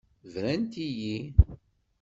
Brant-iyi. 0.33 1.15